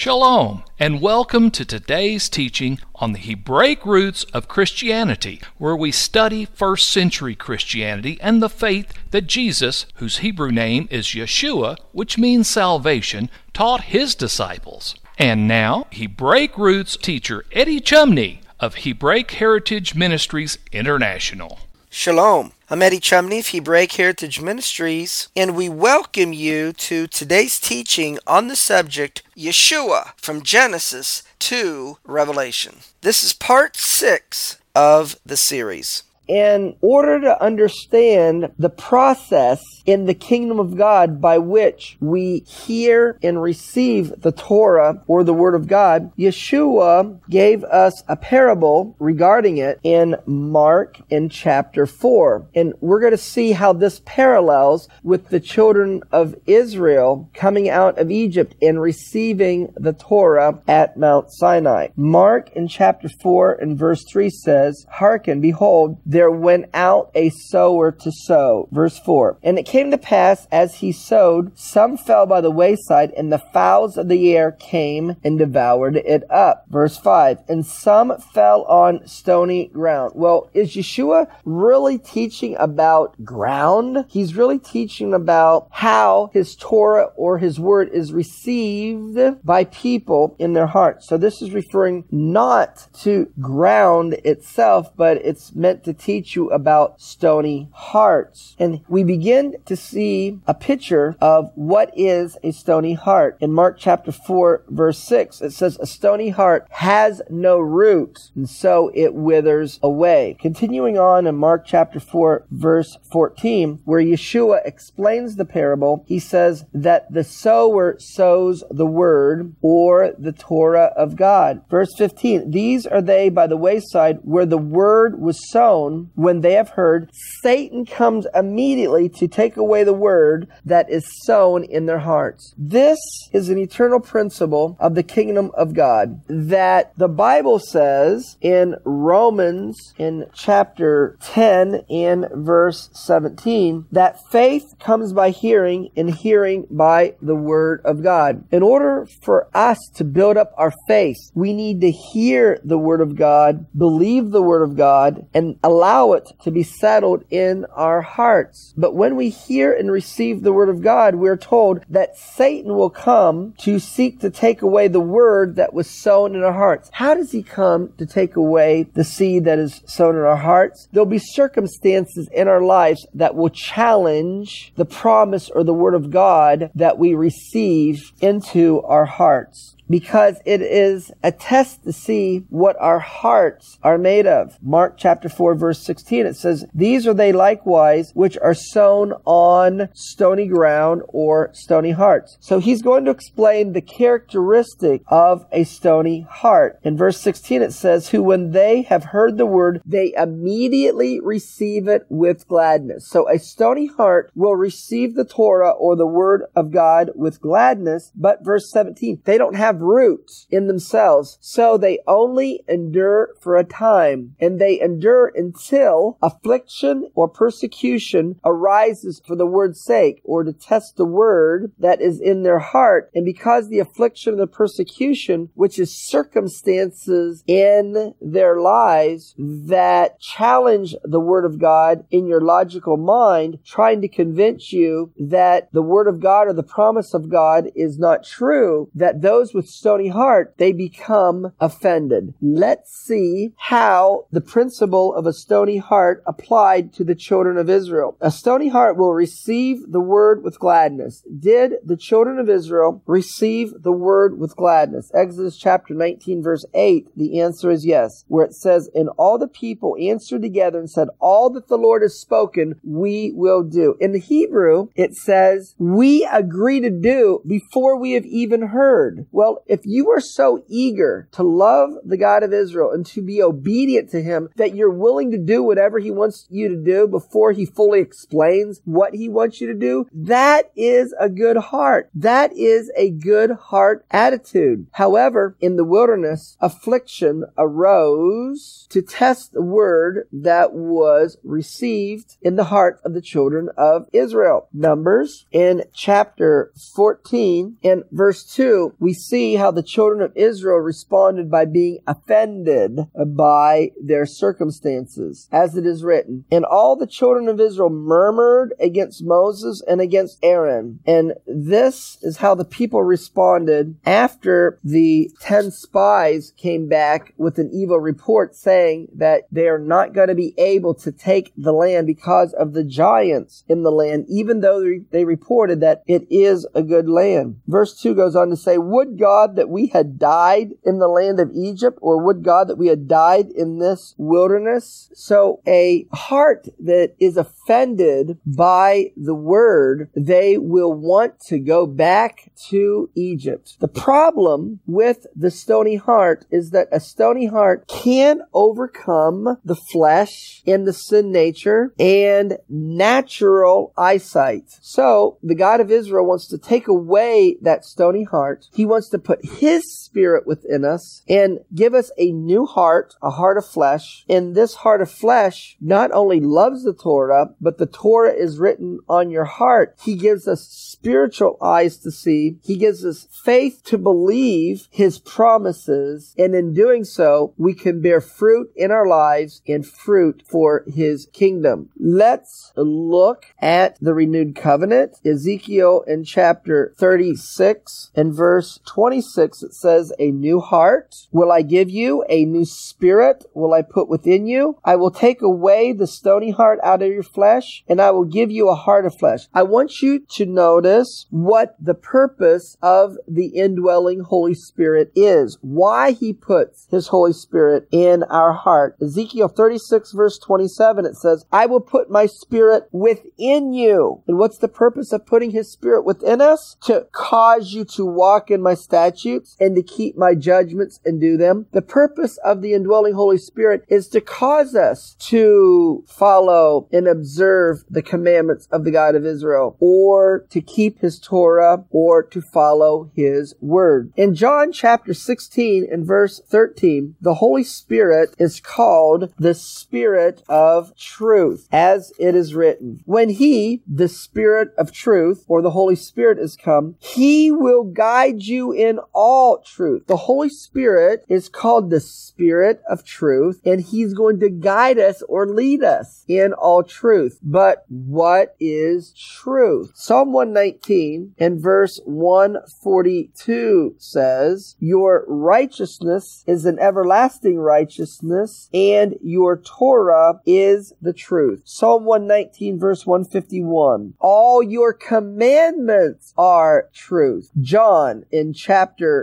[0.00, 6.44] Shalom, and welcome to today's teaching on the Hebraic roots of Christianity, where we study
[6.44, 12.46] first century Christianity and the faith that Jesus, whose Hebrew name is Yeshua, which means
[12.46, 14.94] salvation, taught his disciples.
[15.18, 21.58] And now, Hebraic roots teacher Eddie Chumney of Hebraic Heritage Ministries International.
[21.90, 22.52] Shalom.
[22.70, 28.48] I'm Eddie Chumney of Hebraic Heritage Ministries, and we welcome you to today's teaching on
[28.48, 32.80] the subject Yeshua from Genesis to Revelation.
[33.00, 36.02] This is part six of the series.
[36.28, 43.18] In order to understand the process in the kingdom of God by which we hear
[43.22, 49.56] and receive the Torah or the Word of God, Yeshua gave us a parable regarding
[49.56, 52.46] it in Mark in chapter 4.
[52.54, 57.98] And we're going to see how this parallels with the children of Israel coming out
[57.98, 61.88] of Egypt and receiving the Torah at Mount Sinai.
[61.96, 67.92] Mark in chapter 4 and verse 3 says, Hearken, behold, there went out a sower
[67.92, 68.68] to sow.
[68.72, 69.38] Verse 4.
[69.40, 73.38] And it came to pass as he sowed, some fell by the wayside, and the
[73.38, 76.64] fowls of the air came and devoured it up.
[76.68, 77.38] Verse 5.
[77.48, 80.14] And some fell on stony ground.
[80.16, 84.04] Well, is Yeshua really teaching about ground?
[84.08, 90.54] He's really teaching about how his Torah or his word is received by people in
[90.54, 91.06] their hearts.
[91.06, 97.00] So this is referring not to ground itself, but it's meant to teach you about
[97.00, 98.56] stony hearts.
[98.58, 103.36] And we begin to see a picture of what is a stony heart.
[103.40, 108.48] In Mark chapter 4 verse 6, it says, a stony heart has no root, and
[108.48, 110.36] so it withers away.
[110.40, 116.64] Continuing on in Mark chapter 4 verse 14, where Yeshua explains the parable, he says
[116.72, 121.62] that the sower sows the word or the Torah of God.
[121.68, 126.54] Verse 15, these are they by the wayside where the word was sown when they
[126.54, 127.10] have heard,
[127.42, 132.54] Satan comes immediately to take away the word that is sown in their hearts.
[132.56, 132.98] This
[133.32, 139.94] is an eternal principle of the kingdom of God that the Bible says in Romans
[139.98, 147.34] in chapter 10 and verse 17 that faith comes by hearing and hearing by the
[147.34, 148.44] word of God.
[148.50, 153.00] In order for us to build up our faith, we need to hear the word
[153.00, 158.00] of God, believe the word of God, and allow it to be settled in our
[158.00, 158.74] hearts.
[158.76, 162.90] But when we hear and receive the word of God, we're told that Satan will
[162.90, 166.90] come to seek to take away the word that was sown in our hearts.
[166.92, 170.88] How does he come to take away the seed that is sown in our hearts?
[170.92, 176.10] There'll be circumstances in our lives that will challenge the promise or the word of
[176.10, 182.76] God that we receive into our hearts because it is a test to see what
[182.80, 184.58] our hearts are made of.
[184.62, 189.88] Mark chapter 4 verse 16 it says, These are they likewise which are sown on
[189.94, 192.36] stony ground or stony hearts.
[192.40, 196.78] So he's going to explain the characteristic of a stony heart.
[196.82, 201.88] In verse 16 it says, Who when they have heard the word, they immediately receive
[201.88, 203.08] it with gladness.
[203.08, 208.12] So a stony heart will receive the Torah or the word of God with gladness,
[208.14, 211.38] but verse 17, they don't have have root in themselves.
[211.40, 219.20] So they only endure for a time, and they endure until affliction or persecution arises
[219.24, 223.10] for the word's sake, or to test the word that is in their heart.
[223.14, 230.94] And because the affliction and the persecution, which is circumstances in their lives that challenge
[231.04, 236.08] the word of God in your logical mind, trying to convince you that the word
[236.08, 240.54] of God or the promise of God is not true, that those with stony heart,
[240.58, 242.34] they become offended.
[242.40, 248.16] Let's see how the principle of a stony heart applied to the children of Israel.
[248.20, 251.22] A stony heart will receive the word with gladness.
[251.38, 255.10] Did the children of Israel receive the word with gladness?
[255.14, 259.48] Exodus chapter 19 verse 8, the answer is yes, where it says, And all the
[259.48, 263.96] people answered together and said, All that the Lord has spoken, we will do.
[264.00, 269.26] In the Hebrew, it says, We agree to do before we have even heard.
[269.32, 273.42] Well, if you are so eager to love the God of Israel and to be
[273.42, 277.52] obedient to him that you're willing to do whatever he wants you to do before
[277.52, 282.10] he fully explains what he wants you to do, that is a good heart.
[282.14, 284.86] That is a good heart attitude.
[284.92, 292.64] However, in the wilderness, affliction arose to test the word that was received in the
[292.64, 294.68] heart of the children of Israel.
[294.72, 301.50] Numbers in chapter 14 and verse 2, we see how the children of Israel responded
[301.50, 306.44] by being offended by their circumstances, as it is written.
[306.50, 311.00] And all the children of Israel murmured against Moses and against Aaron.
[311.06, 317.70] And this is how the people responded after the ten spies came back with an
[317.72, 322.06] evil report saying that they are not going to be able to take the land
[322.06, 326.82] because of the giants in the land, even though they reported that it is a
[326.82, 327.60] good land.
[327.66, 331.40] Verse 2 goes on to say, Would God that we had died in the land
[331.40, 335.10] of Egypt, or would God that we had died in this wilderness?
[335.14, 342.50] So a heart that is offended by the word, they will want to go back
[342.70, 343.76] to Egypt.
[343.80, 350.62] The problem with the stony heart is that a stony heart can overcome the flesh
[350.66, 354.64] and the sin nature and natural eyesight.
[354.80, 358.68] So the God of Israel wants to take away that stony heart.
[358.72, 363.30] He wants to put his spirit within us and give us a new heart, a
[363.30, 364.24] heart of flesh.
[364.28, 369.00] And this heart of flesh not only loves the Torah, but the Torah is written
[369.08, 369.96] on your heart.
[370.02, 372.58] He gives us spiritual eyes to see.
[372.62, 376.34] He gives us faith to believe his promises.
[376.38, 381.26] And in doing so, we can bear fruit in our lives and fruit for his
[381.32, 381.90] kingdom.
[381.98, 385.18] Let's look at the renewed covenant.
[385.24, 391.88] Ezekiel in chapter 36 and verse 26, it says, A new heart will I give
[391.88, 394.76] you, a new spirit will I put within you.
[394.84, 398.50] I will take away the stony heart out of your flesh, and I will give
[398.50, 399.48] you a heart of flesh.
[399.54, 406.10] I want you to notice what the purpose of the indwelling Holy Spirit is, why
[406.10, 408.94] he puts his Holy Spirit in our heart.
[409.00, 414.22] Ezekiel 36 verse 27, it says, I will put my spirit within you.
[414.28, 416.76] And what's the purpose of putting his spirit within us?
[416.82, 421.36] To cause you to walk in my statutes and to keep my judgments and do
[421.36, 421.66] them.
[421.72, 427.84] The purpose of the indwelling Holy Spirit is to cause us to follow and observe
[427.88, 433.10] the commandments of the God of Israel or to keep his Torah or to follow
[433.14, 434.12] his word.
[434.16, 440.96] In John chapter 16 and verse 13, the Holy Spirit is called the Spirit of
[440.96, 443.00] truth, as it is written.
[443.04, 448.42] When he, the Spirit of truth, or the Holy Spirit is come, he will guide
[448.42, 450.06] you in all truth.
[450.06, 455.22] The Holy Spirit is called the Spirit of truth, and he's going to guide us
[455.28, 457.38] or lead us in all truth.
[457.42, 459.92] But what is truth?
[459.94, 470.40] Psalm 119 and verse 142 says, Your righteousness is an everlasting righteousness, and your Torah
[470.46, 471.62] is the truth.
[471.64, 474.14] Psalm 119 verse 151.
[474.18, 477.50] All your commandments are truth.
[477.60, 478.77] John in chapter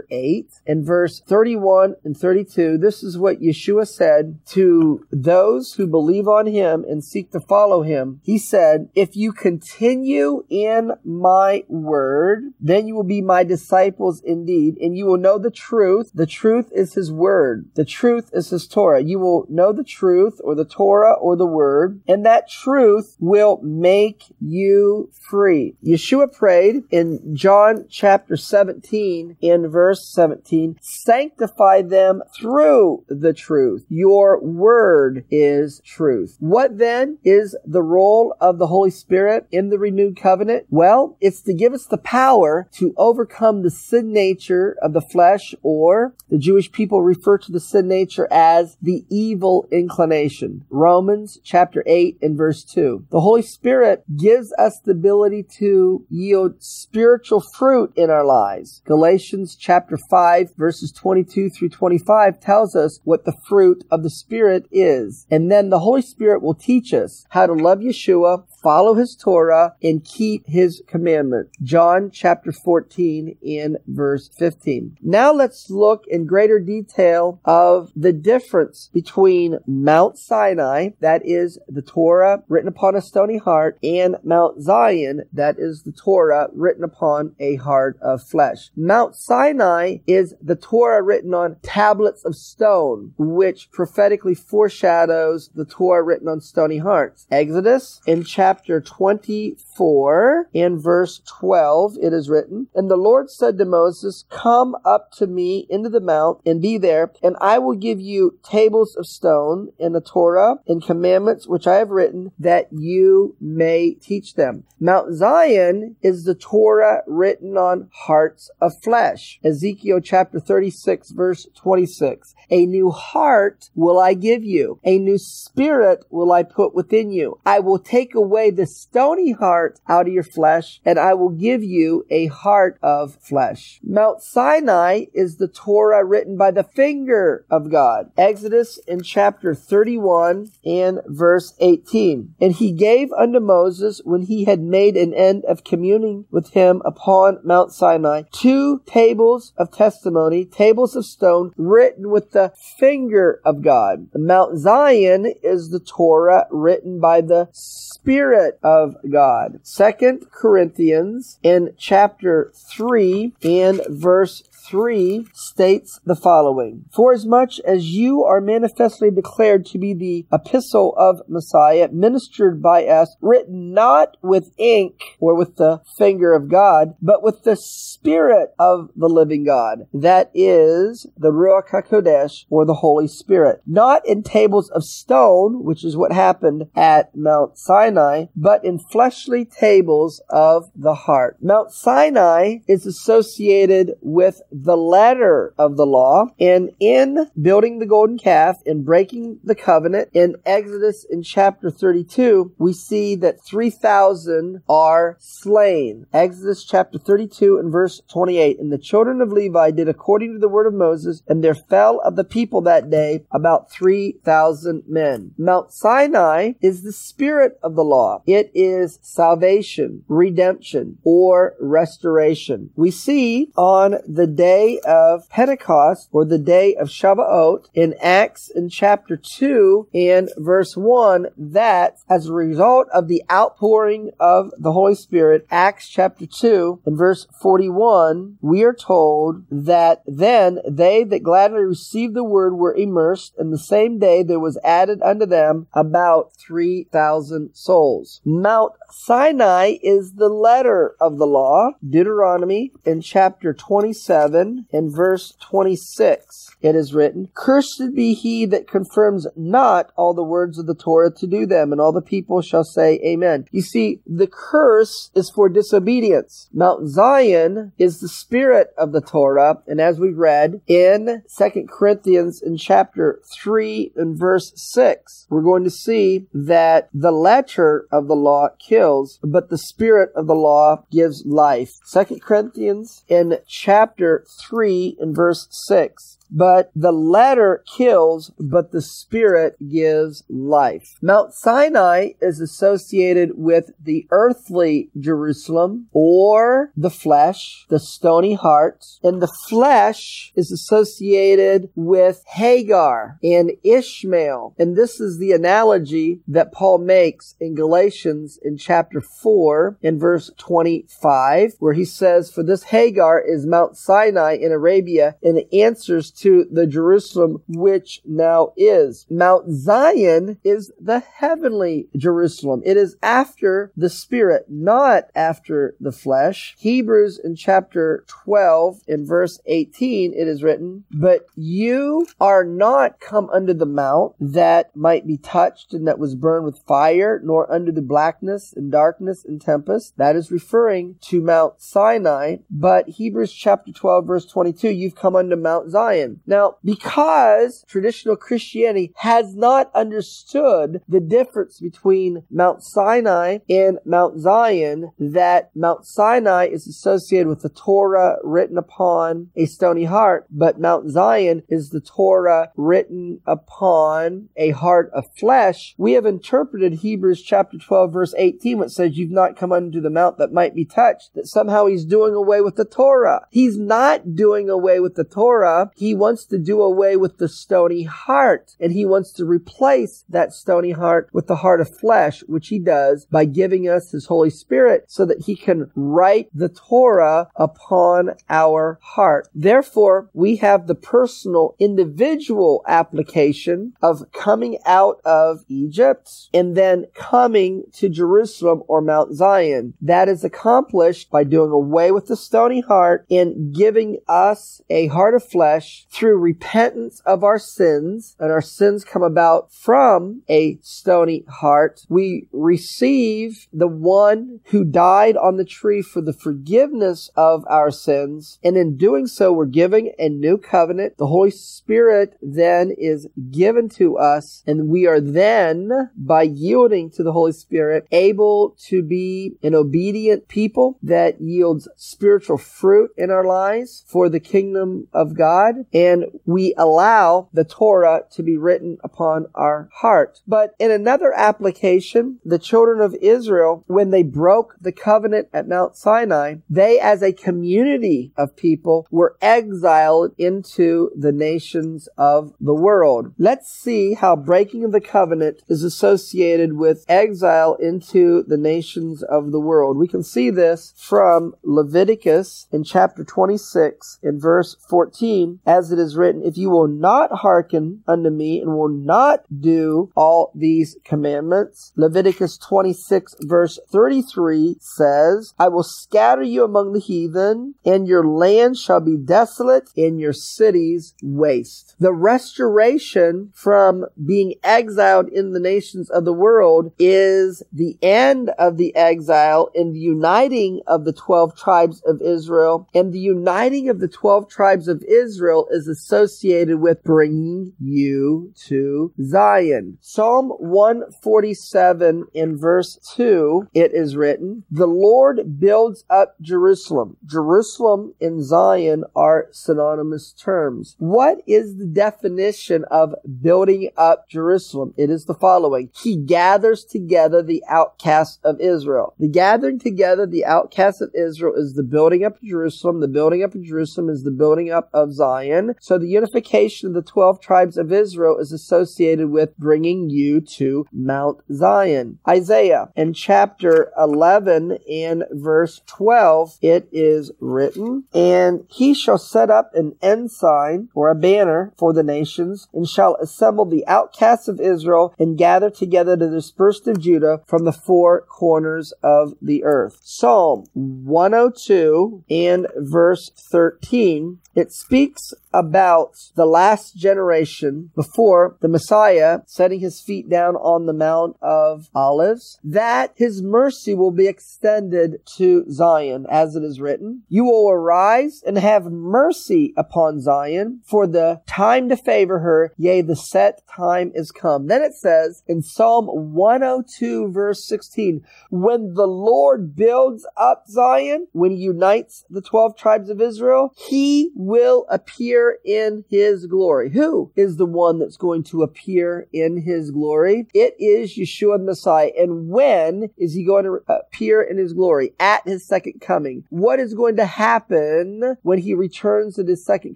[0.09, 6.27] 8 and verse 31 and 32, this is what Yeshua said to those who believe
[6.27, 8.21] on him and seek to follow him.
[8.23, 14.77] He said, If you continue in my word, then you will be my disciples indeed,
[14.79, 16.11] and you will know the truth.
[16.13, 17.69] The truth is his word.
[17.75, 19.03] The truth is his Torah.
[19.03, 23.59] You will know the truth or the Torah or the word, and that truth will
[23.61, 25.75] make you free.
[25.83, 33.85] Yeshua prayed in John chapter 17 in verse 17, sanctify them through the truth.
[33.89, 36.37] Your word is truth.
[36.39, 40.65] What then is the role of the Holy Spirit in the renewed covenant?
[40.69, 45.53] Well, it's to give us the power to overcome the sin nature of the flesh,
[45.61, 50.65] or the Jewish people refer to the sin nature as the evil inclination.
[50.69, 53.05] Romans chapter 8 and verse 2.
[53.11, 58.81] The Holy Spirit gives us the ability to yield spiritual fruit in our lives.
[58.85, 64.09] Galatians Galatians chapter 5 verses 22 through 25 tells us what the fruit of the
[64.09, 65.27] Spirit is.
[65.29, 69.75] And then the Holy Spirit will teach us how to love Yeshua, follow his Torah,
[69.83, 71.55] and keep his commandments.
[71.61, 74.97] John chapter 14 in verse 15.
[75.03, 81.83] Now let's look in greater detail of the difference between Mount Sinai, that is the
[81.83, 87.35] Torah written upon a stony heart, and Mount Zion, that is the Torah written upon
[87.39, 88.71] a heart of flesh.
[88.75, 96.01] Mount Sinai is the Torah written on tablets of stone, which prophetically foreshadows the Torah
[96.01, 97.27] written on stony hearts.
[97.29, 103.57] Exodus in chapter chapter 24 in verse 12, it is written, And the Lord said
[103.57, 107.75] to Moses, Come up to me into the mount and be there, and I will
[107.75, 112.67] give you tables of stone in the Torah and commandments which I have written that
[112.71, 114.63] you may teach them.
[114.79, 119.39] Mount Zion is the Torah written on hearts of flesh.
[119.43, 122.35] Ezekiel chapter 36 verse 26.
[122.49, 124.79] A new heart will I give you.
[124.83, 127.39] A new spirit will I put within you.
[127.45, 131.29] I will take away away the stony heart out of your flesh, and I will
[131.29, 133.79] give you a heart of flesh.
[133.83, 138.11] Mount Sinai is the Torah written by the finger of God.
[138.17, 142.35] Exodus in chapter 31 and verse 18.
[142.39, 146.81] And he gave unto Moses, when he had made an end of communing with him
[146.85, 153.61] upon Mount Sinai, two tables of testimony, tables of stone, written with the finger of
[153.61, 154.07] God.
[154.13, 159.61] Mount Zion is the Torah written by the Spirit Spirit of God.
[159.63, 167.91] Second Corinthians in chapter 3 and verse 3 states the following For as much as
[167.91, 174.17] you are manifestly declared to be the epistle of Messiah, ministered by us, written not
[174.21, 179.43] with ink or with the finger of God, but with the Spirit of the living
[179.43, 179.87] God.
[179.93, 183.61] That is the Ruach HaKodesh or the Holy Spirit.
[183.65, 189.45] Not in tables of stone, which is what happened at Mount Sinai, but in fleshly
[189.45, 191.37] tables of the heart.
[191.41, 196.27] Mount Sinai is associated with the letter of the law.
[196.39, 202.53] And in building the golden calf and breaking the covenant in Exodus in chapter 32,
[202.57, 206.05] we see that 3,000 are slain.
[206.13, 208.59] Exodus chapter 32 and verse 28.
[208.59, 211.99] And the children of Levi did according to the word of Moses, and there fell
[212.01, 215.31] of the people that day about 3,000 men.
[215.37, 218.21] Mount Sinai is the spirit of the law.
[218.25, 222.69] It is salvation, redemption, or restoration.
[222.75, 228.47] We see on the day day of Pentecost or the day of Shavuot in Acts
[228.47, 234.71] in chapter 2 and verse 1 that as a result of the outpouring of the
[234.71, 241.23] Holy Spirit, Acts chapter 2 and verse 41, we are told that then they that
[241.23, 245.65] gladly received the word were immersed, and the same day there was added unto them
[245.73, 248.21] about 3,000 souls.
[248.23, 255.33] Mount Sinai is the letter of the law, Deuteronomy in chapter 27 7 and verse
[255.39, 260.73] 26 it is written, Cursed be he that confirms not all the words of the
[260.73, 263.45] Torah to do them, and all the people shall say, Amen.
[263.51, 266.49] You see, the curse is for disobedience.
[266.51, 272.41] Mount Zion is the spirit of the Torah, and as we read in 2 Corinthians
[272.41, 278.15] in chapter 3 and verse 6, we're going to see that the letter of the
[278.15, 281.73] law kills, but the spirit of the law gives life.
[281.91, 289.55] 2 Corinthians in chapter 3 and verse 6 but the letter kills, but the spirit
[289.69, 290.97] gives life.
[291.01, 299.21] Mount Sinai is associated with the earthly Jerusalem or the flesh, the stony heart, and
[299.21, 304.55] the flesh is associated with Hagar and Ishmael.
[304.57, 310.31] And this is the analogy that Paul makes in Galatians in chapter 4 in verse
[310.37, 316.24] 25, where he says, For this Hagar is Mount Sinai in Arabia and answers to
[316.25, 319.05] the Jerusalem which now is.
[319.09, 322.61] Mount Zion is the heavenly Jerusalem.
[322.65, 326.55] It is after the Spirit, not after the flesh.
[326.57, 333.29] Hebrews in chapter 12 in verse 18 it is written, But you are not come
[333.31, 337.71] under the mount that might be touched and that was burned with fire, nor under
[337.71, 339.97] the blackness and darkness and tempest.
[339.97, 342.37] That is referring to Mount Sinai.
[342.49, 346.21] But Hebrews chapter 12 verse 22, you've come unto Mount Zion Zion.
[346.25, 354.91] Now, because traditional Christianity has not understood the difference between Mount Sinai and Mount Zion,
[354.99, 360.89] that Mount Sinai is associated with the Torah written upon a stony heart, but Mount
[360.89, 365.75] Zion is the Torah written upon a heart of flesh.
[365.77, 369.89] We have interpreted Hebrews chapter 12 verse 18, which says, you've not come unto the
[369.89, 373.25] mount that might be touched, that somehow he's doing away with the Torah.
[373.29, 375.71] He's not doing away with the Torah.
[375.75, 380.33] He wants to do away with the stony heart, and he wants to replace that
[380.33, 384.29] stony heart with the heart of flesh, which he does by giving us his Holy
[384.29, 389.29] Spirit so that he can write the Torah upon our heart.
[389.33, 397.63] Therefore, we have the personal individual application of coming out of Egypt and then coming
[397.73, 399.73] to Jerusalem or Mount Zion.
[399.81, 405.15] That is accomplished by doing away with the stony heart and giving us a heart
[405.15, 408.15] of flesh through repentance of our sins.
[408.19, 411.85] And our sins come about from a stony heart.
[411.87, 418.39] We receive the one who died on the tree for the forgiveness of our sins.
[418.43, 420.97] And in doing so, we're giving a new covenant.
[420.97, 427.03] The Holy Spirit then is given to us and we are then, by yielding to
[427.03, 433.23] the Holy Spirit, able to be an obedient people that yields spiritual fruit in our
[433.23, 435.55] lives for the kingdom of God.
[435.73, 435.84] And
[436.25, 440.21] we allow the Torah to be written upon our heart.
[440.27, 445.75] But in another application, the children of Israel, when they broke the covenant at Mount
[445.75, 453.13] Sinai, they as a community of people were exiled into the nations of the world.
[453.17, 459.31] Let's see how breaking of the covenant is associated with exile into the nations of
[459.31, 459.77] the world.
[459.77, 465.95] We can see this from Leviticus in chapter 26 in verse 14 as it is
[465.95, 471.71] written, if you will not hearken unto me and will not do all these commandments.
[471.75, 478.57] Leviticus 26 verse 33 says, I will scatter you among the heathen and your land
[478.57, 481.75] shall be desolate and your cities waste.
[481.79, 488.57] The restoration from being exiled in the nations of the world is the end of
[488.57, 492.67] the exile and the uniting of the 12 tribes of Israel.
[492.73, 498.93] And the uniting of the 12 tribes of Israel is associated with bringing you to
[499.01, 499.77] Zion.
[499.81, 506.97] Psalm 147 in verse 2, it is written, The Lord builds up Jerusalem.
[507.05, 510.75] Jerusalem and Zion are synonymous terms.
[510.77, 514.73] What is the definition of building up Jerusalem?
[514.77, 515.69] It is the following.
[515.73, 518.93] He gathers together the outcasts of Israel.
[518.99, 522.81] The gathering together the outcasts of Israel is the building up of Jerusalem.
[522.81, 525.44] The building up of Jerusalem is the building up of Zion.
[525.59, 530.65] So the unification of the 12 tribes of Israel is associated with bringing you to
[530.71, 531.99] Mount Zion.
[532.07, 539.51] Isaiah in chapter 11 and verse 12, it is written, And he shall set up
[539.53, 544.93] an ensign or a banner for the nations and shall assemble the outcasts of Israel
[544.99, 549.79] and gather together the dispersed of Judah from the four corners of the earth.
[549.83, 559.59] Psalm 102 and verse 13, it speaks about the last generation before the Messiah setting
[559.59, 565.45] his feet down on the Mount of Olives, that his mercy will be extended to
[565.51, 567.03] Zion, as it is written.
[567.09, 572.81] You will arise and have mercy upon Zion, for the time to favor her, yea,
[572.81, 574.47] the set time is come.
[574.47, 581.31] Then it says in Psalm 102 verse 16, when the Lord builds up Zion, when
[581.31, 586.71] he unites the 12 tribes of Israel, he will appear in his glory.
[586.71, 590.27] Who is the one that's going to appear in his glory?
[590.33, 591.91] It is Yeshua Messiah.
[591.97, 594.93] And when is he going to appear in his glory?
[594.99, 596.25] At his second coming.
[596.29, 599.75] What is going to happen when he returns at his second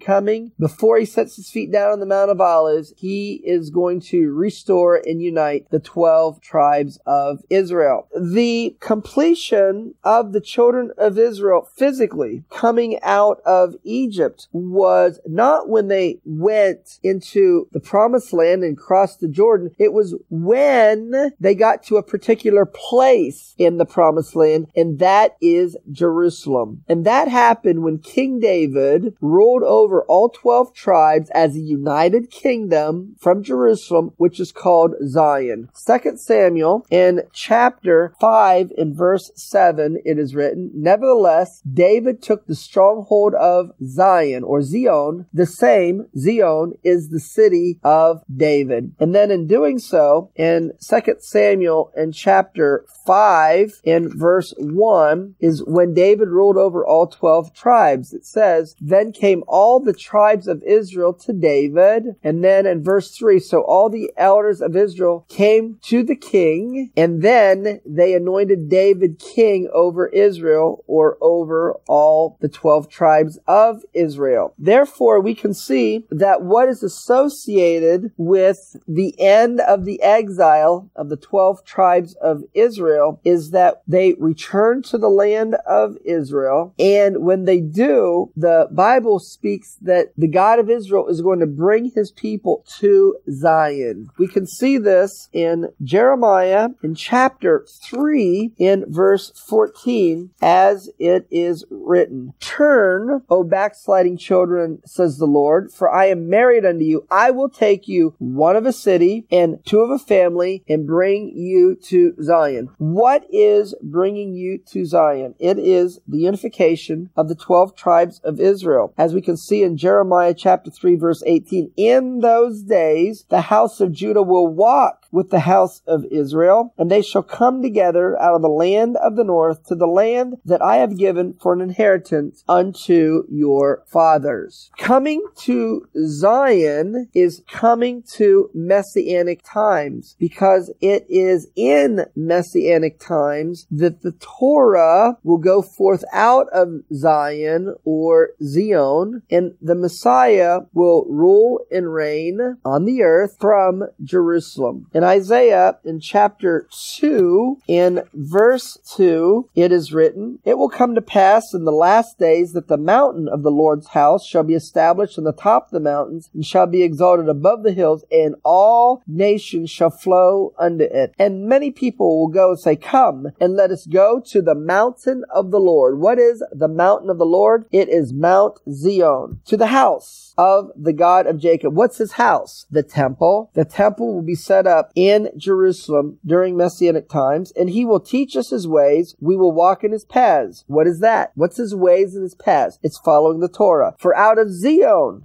[0.00, 0.52] coming?
[0.58, 4.32] Before he sets his feet down on the Mount of Olives, he is going to
[4.32, 8.08] restore and unite the 12 tribes of Israel.
[8.18, 15.88] The completion of the children of Israel physically coming out of Egypt was not when
[15.88, 19.70] they went into the promised land and crossed the Jordan.
[19.78, 25.36] It was when they got to a particular place in the promised land, and that
[25.40, 26.82] is Jerusalem.
[26.88, 33.16] And that happened when King David ruled over all 12 tribes as a united kingdom
[33.18, 35.68] from Jerusalem, which is called Zion.
[35.86, 42.54] 2 Samuel in chapter 5 in verse 7, it is written, Nevertheless, David took the
[42.54, 48.94] stronghold of Zion or Zion the same, Zion, is the city of David.
[48.98, 55.64] And then in doing so, in 2 Samuel in chapter 5 in verse 1 is
[55.64, 58.12] when David ruled over all 12 tribes.
[58.12, 62.16] It says, Then came all the tribes of Israel to David.
[62.22, 66.90] And then in verse 3, so all the elders of Israel came to the king,
[66.96, 73.82] and then they anointed David king over Israel or over all the 12 tribes of
[73.92, 74.54] Israel.
[74.58, 81.08] Therefore, we can see that what is associated with the end of the exile of
[81.08, 86.74] the 12 tribes of Israel is that they return to the land of Israel.
[86.78, 91.46] And when they do, the Bible speaks that the God of Israel is going to
[91.46, 94.10] bring his people to Zion.
[94.18, 101.64] We can see this in Jeremiah in chapter 3 in verse 14 as it is
[101.70, 102.34] written.
[102.40, 107.06] Turn, O backsliding children, says the Lord, for I am married unto you.
[107.10, 111.30] I will take you one of a city and two of a family and bring
[111.34, 112.68] you to Zion.
[112.76, 115.34] What is bringing you to Zion?
[115.38, 118.92] It is the unification of the 12 tribes of Israel.
[118.98, 123.80] As we can see in Jeremiah chapter 3 verse 18, in those days the house
[123.80, 128.34] of Judah will walk with the house of Israel, and they shall come together out
[128.34, 131.60] of the land of the north to the land that I have given for an
[131.60, 134.70] inheritance unto your fathers.
[134.90, 144.02] Coming to Zion is coming to messianic times because it is in messianic times that
[144.02, 151.60] the Torah will go forth out of Zion or Zion and the Messiah will rule
[151.70, 154.88] and reign on the earth from Jerusalem.
[154.92, 161.00] In Isaiah, in chapter 2, in verse 2, it is written, It will come to
[161.00, 164.79] pass in the last days that the mountain of the Lord's house shall be established
[164.80, 169.02] on the top of the mountains, and shall be exalted above the hills, and all
[169.06, 171.14] nations shall flow unto it.
[171.18, 175.24] And many people will go and say, Come, and let us go to the mountain
[175.32, 175.98] of the Lord.
[175.98, 177.66] What is the mountain of the Lord?
[177.70, 179.40] It is Mount Zion.
[179.46, 181.74] To the house of the God of Jacob.
[181.74, 182.66] What's his house?
[182.70, 183.50] The temple.
[183.54, 188.36] The temple will be set up in Jerusalem during Messianic times, and he will teach
[188.36, 189.14] us his ways.
[189.20, 190.64] We will walk in his paths.
[190.66, 191.32] What is that?
[191.34, 192.78] What's his ways and his paths?
[192.82, 193.94] It's following the Torah.
[193.98, 194.69] For out of Zion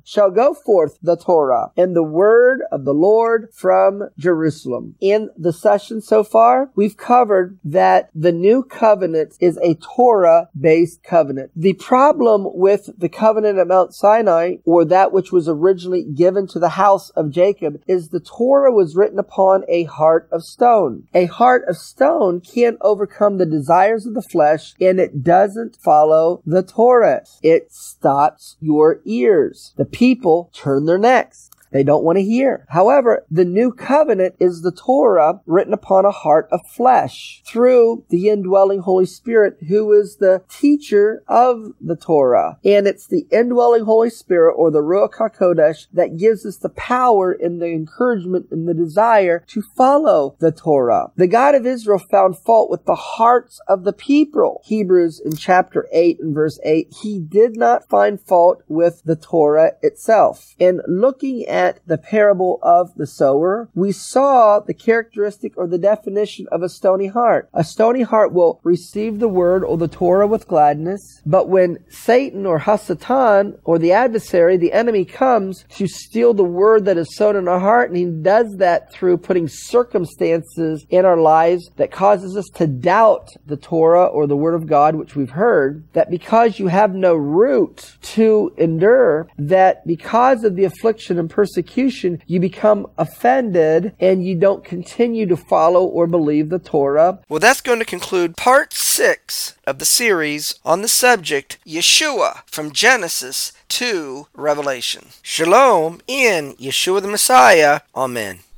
[0.03, 4.95] shall go forth the Torah and the word of the Lord from Jerusalem.
[4.99, 11.03] In the session so far, we've covered that the new covenant is a Torah based
[11.03, 11.51] covenant.
[11.55, 16.59] The problem with the covenant at Mount Sinai, or that which was originally given to
[16.59, 21.07] the house of Jacob, is the Torah was written upon a heart of stone.
[21.13, 26.41] A heart of stone can't overcome the desires of the flesh and it doesn't follow
[26.45, 27.23] the Torah.
[27.41, 29.34] It stops your ears.
[29.75, 31.49] The people turn their necks.
[31.75, 32.65] They don't want to hear.
[32.69, 38.29] However, the new covenant is the Torah written upon a heart of flesh through the
[38.29, 42.59] indwelling Holy Spirit who is the teacher of the Torah.
[42.63, 47.33] And it's the indwelling Holy Spirit or the Ruach HaKodesh that gives us the power
[47.33, 51.11] and the encouragement and the desire to follow the Torah.
[51.17, 54.61] The God of Israel found fault with the hearts of the people.
[54.63, 59.73] Hebrews in chapter 8 and verse 8, he did not find fault with the Torah
[59.81, 60.55] itself.
[60.57, 65.79] And looking at at the parable of the sower, we saw the characteristic or the
[65.79, 67.49] definition of a stony heart.
[67.53, 72.45] A stony heart will receive the word or the Torah with gladness, but when Satan
[72.45, 77.35] or Hasatan or the adversary, the enemy comes to steal the word that is sown
[77.35, 82.37] in our heart, and he does that through putting circumstances in our lives that causes
[82.37, 86.59] us to doubt the Torah or the word of God, which we've heard, that because
[86.59, 92.37] you have no root to endure, that because of the affliction and persecution persecution, you
[92.39, 97.19] become offended and you don't continue to follow or believe the Torah.
[97.29, 102.73] Well, that's going to conclude part six of the series on the subject Yeshua from
[102.73, 105.07] Genesis to Revelation.
[105.21, 107.81] Shalom in Yeshua the Messiah.
[107.95, 108.39] Amen.